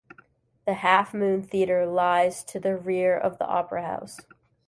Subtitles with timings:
[0.65, 4.17] The Half Moon Theatre lies to the rear of the Opera House.